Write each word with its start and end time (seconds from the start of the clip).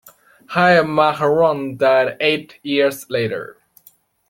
Haim 0.47 0.95
Aharon 0.97 1.77
died 1.77 2.17
eight 2.19 2.57
years 2.63 3.07
later. 3.11 3.57